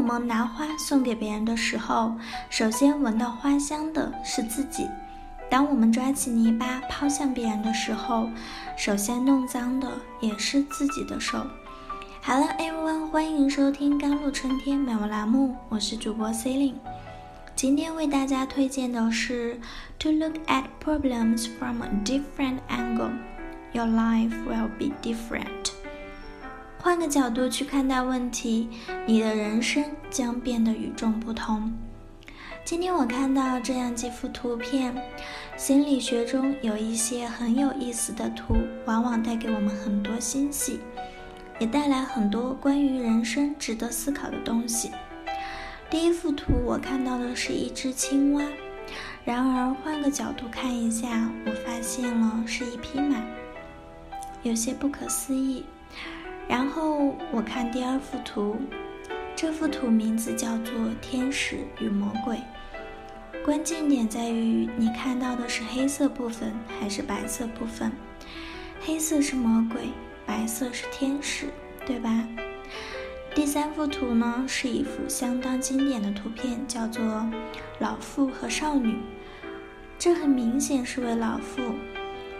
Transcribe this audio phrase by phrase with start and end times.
[0.00, 2.14] 我们拿花送给别人的时候，
[2.48, 4.86] 首先闻到花香的是自己；
[5.50, 8.26] 当我们抓起泥巴抛向别人的时候，
[8.78, 9.92] 首先弄脏的
[10.22, 11.46] 也是自己的手。
[12.24, 16.80] Hello，everyone，欢迎收听《甘露春天美文栏目》，我是主播 c e l i n e
[17.54, 19.60] 今天为大家推荐的是
[19.98, 25.78] To look at problems from a different angle，your life will be different。
[26.82, 28.66] 换个角度去看待问题，
[29.06, 31.70] 你的人生将变得与众不同。
[32.64, 34.94] 今天我看到这样几幅图片，
[35.58, 38.56] 心理学中有一些很有意思的图，
[38.86, 40.80] 往往带给我们很多欣喜。
[41.58, 44.90] 也带来很多关于人生值得思考的东西。
[45.90, 48.42] 第一幅图我看到的是一只青蛙，
[49.26, 53.22] 然而换个角度看一下，我发现了是一匹马，
[54.42, 55.66] 有些不可思议。
[56.50, 58.56] 然后我看第二幅图，
[59.36, 62.36] 这幅图名字叫做《天使与魔鬼》，
[63.44, 67.92] 关键点在于你看到的是黑色部分还是白色部分，
[68.80, 69.90] 黑色是魔鬼。
[70.26, 71.46] 白色是天使，
[71.84, 72.26] 对吧？
[73.34, 77.04] 第三幅图呢，是一幅相当经典的图片，叫做
[77.78, 78.92] 《老妇和少女》。
[79.98, 81.62] 这很明显是位老妇，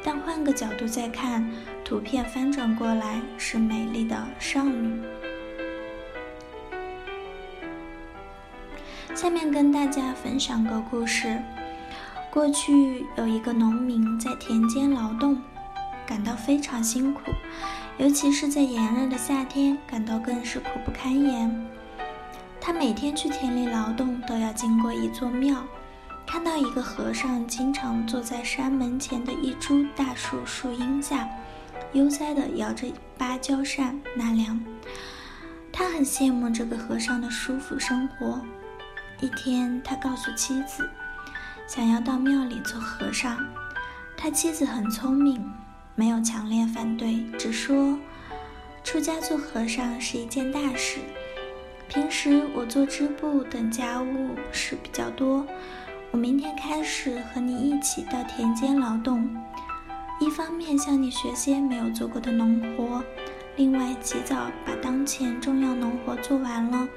[0.04, 1.48] 但换个角度再看，
[1.84, 5.00] 图片翻转过来是美丽的少女。
[9.14, 11.40] 下面跟大家分享个故事：
[12.30, 15.40] 过去有一个农民在田间劳动。
[16.06, 17.20] 感到非常辛苦，
[17.96, 21.68] 尤其是在炎热的夏天，感到更是苦不堪言。
[22.60, 25.62] 他每天去田里劳动，都要经过一座庙，
[26.30, 31.28] 看到一个和尚经常坐在山门前的一株大树树荫下，
[31.92, 32.86] 悠哉地摇着
[33.18, 34.64] 芭蕉扇纳凉。
[35.72, 38.40] 他很羡慕这个和尚的舒服生活。
[39.20, 40.88] 一天，他告诉妻子，
[41.66, 43.44] 想要到庙里做和尚。
[44.16, 45.44] 他妻子很聪明。
[45.96, 47.98] 没有强烈反对，只说
[48.84, 51.00] 出家做和尚是一件大事。
[51.88, 55.44] 平时我做织布等家务事比较多，
[56.12, 59.30] 我明天开始和你一起到田间劳动，
[60.20, 63.04] 一方面向你学些没有做过的农活，
[63.54, 66.88] 另外及早把当前重要农活做完了，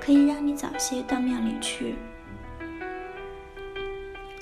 [0.00, 1.94] 可以让你早些到庙里去。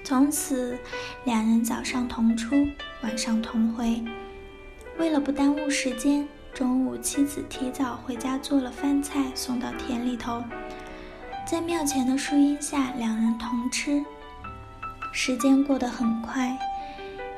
[0.02, 0.78] 从此，
[1.24, 2.54] 两人早上同出，
[3.02, 4.02] 晚上同回。
[4.98, 10.42] 为了不耽误时间，中午妻子提早回家做了饭菜，送到田里头，
[11.46, 14.04] 在庙前的树荫下，两人同吃。
[15.12, 16.58] 时间过得很快，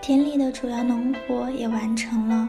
[0.01, 2.49] 田里的主要农活也完成了。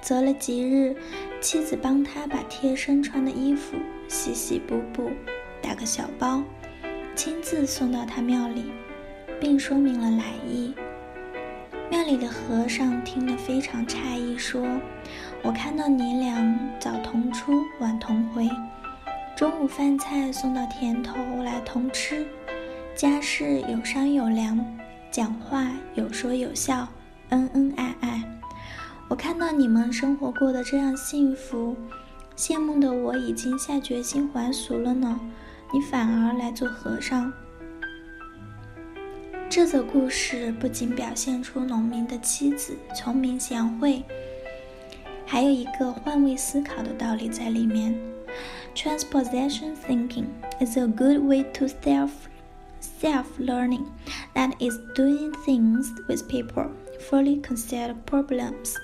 [0.00, 0.96] 择了吉日，
[1.42, 3.76] 妻子帮他把贴身穿的衣服
[4.08, 5.10] 洗洗补补，
[5.60, 6.42] 打个小包，
[7.14, 8.72] 亲自送到他庙里。
[9.40, 10.72] 并说明了来意。
[11.90, 14.64] 庙里的和尚听了非常诧异，说
[15.42, 18.48] ：“我看到你俩早同出，晚同回，
[19.36, 22.24] 中午饭菜送到田头来同吃，
[22.94, 24.64] 家事有商有量，
[25.10, 26.86] 讲话有说有笑，
[27.30, 28.22] 恩恩爱爱。
[29.08, 31.76] 我看到你们生活过得这样幸福，
[32.36, 35.18] 羡慕的我已经下决心还俗了呢，
[35.72, 37.32] 你反而来做和尚。”
[39.50, 44.00] 这则故事不仅表现出农民的妻子聪明贤惠，
[45.26, 48.13] 还有一个换位思考的道理在里面。
[48.75, 50.27] Transposition thinking
[50.59, 52.11] is a good way to self
[52.79, 53.85] self learning.
[54.35, 56.71] That is doing things with people,
[57.09, 58.75] fully consider problems,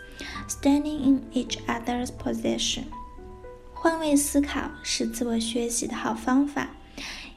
[0.48, 2.86] standing in each other's position.
[3.74, 6.70] 换位思考是自我学习的好方法，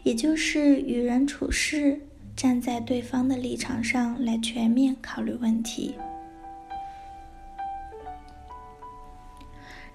[0.02, 2.00] 也就是与人处事。
[2.34, 5.96] 站在对方的立场上来全面考虑问题。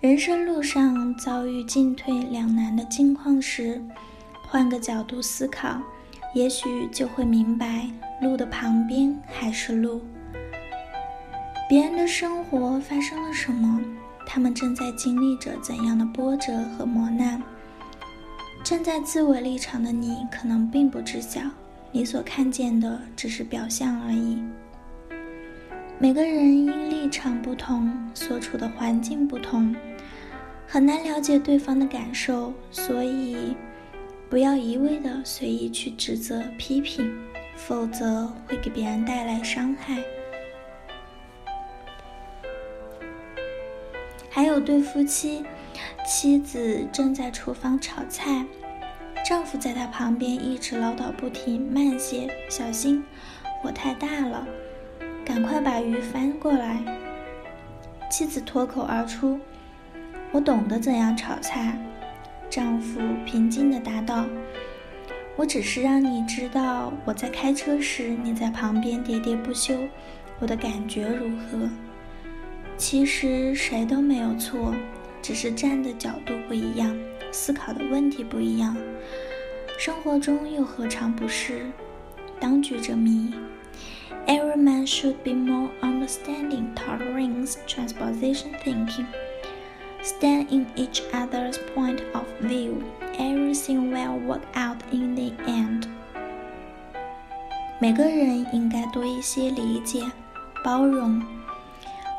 [0.01, 3.83] 人生路上遭遇进退两难的境况时，
[4.47, 5.83] 换个角度思考，
[6.33, 7.91] 也许就会明白
[8.23, 10.01] 路的旁边还是路。
[11.69, 13.81] 别人的生活发生了什么？
[14.25, 17.43] 他们正在经历着怎样的波折和磨难？
[18.63, 21.41] 站在自我立场的你，可能并不知晓。
[21.91, 24.41] 你所看见的只是表象而已。
[26.01, 29.75] 每个人因立场不同，所处的环境不同，
[30.65, 33.57] 很难了解对方的感受，所以
[34.31, 37.13] 不要一味的随意去指责、批评，
[37.57, 40.01] 否则会给别人带来伤害。
[44.31, 45.45] 还有对夫妻，
[46.07, 48.47] 妻子正在厨房炒菜。
[49.29, 53.03] 丈夫在她旁边一直唠叨不停：“慢些，小心，
[53.61, 54.47] 火太大了，
[55.29, 56.83] 赶快把鱼翻过来。”
[58.11, 59.39] 妻子脱口而出
[60.33, 61.79] ：“我懂得怎样炒菜。”
[62.49, 64.25] 丈夫平静地答道
[65.37, 69.75] ：“我只是让你知道，我在开车时你在旁边喋喋不休，
[70.39, 71.69] 我的感觉如何。
[72.79, 74.75] 其实谁都没有错，
[75.21, 76.97] 只是站的角度不一样，
[77.31, 78.75] 思考的问题不一样。
[79.79, 81.67] 生活中又何尝不是？
[82.41, 83.35] 当局者迷。
[84.26, 89.06] Every man should be more understanding, tolerance, transposition thinking.”
[90.04, 92.84] stand in each other's point of view,
[93.18, 95.88] everything will work out in the end.
[97.80, 100.04] 每个人应该多一些理解、
[100.64, 101.22] 包容、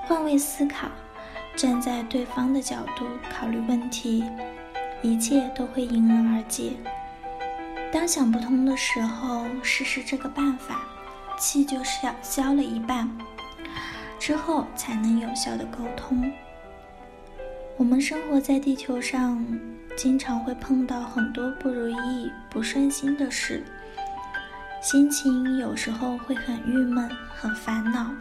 [0.07, 0.89] 换位思考，
[1.57, 4.25] 站在对方的角度考虑问题，
[5.03, 6.73] 一切都会迎刃而解。
[7.93, 10.83] 当想不通的时候，试试这个办法，
[11.40, 13.10] 气就消消了一半，
[14.20, 16.32] 之后才能有效的沟通。
[17.78, 19.44] 我们生活在地球上，
[19.96, 23.64] 经常会碰到很多不如意、不顺心的事，
[24.82, 28.12] 心情有时候会很郁闷、很烦恼。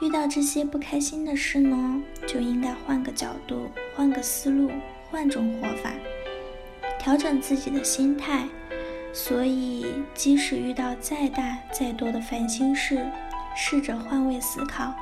[0.00, 4.70] 遇到这些不开心的事呢，就应该换个角度、换个思路、
[5.10, 5.90] 换种活法，
[6.98, 8.48] 调整自己的心态。
[9.18, 9.84] 所以，
[10.14, 13.04] 即使遇到再大、再多的烦心事，
[13.56, 14.94] 试着换位思考，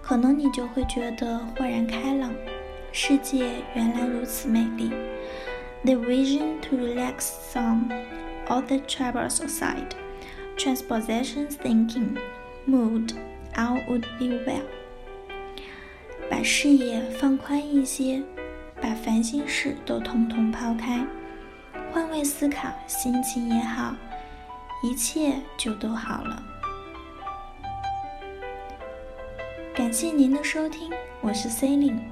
[0.00, 2.32] 可能你就会觉得豁然开朗。
[2.92, 4.92] 世界原来如此美丽。
[5.84, 7.90] The vision to relax some
[8.46, 9.90] all the troubles aside,
[10.56, 12.16] transposition thinking,
[12.64, 13.10] mood,
[13.56, 14.62] all would be well。
[16.30, 18.22] 把视野放宽一些，
[18.80, 21.04] 把烦心事都统统抛开，
[21.92, 23.94] 换位思考，心情也好，
[24.82, 26.42] 一切就都好了。
[29.74, 30.90] 感谢您的收听，
[31.20, 32.02] 我是 c e l i n e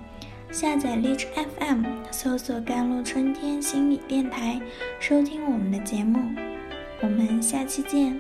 [0.52, 1.26] 下载荔枝
[1.58, 4.60] FM，搜索“甘露春天心理电台”，
[4.98, 6.20] 收听我们的节目。
[7.02, 8.18] 我们下期见。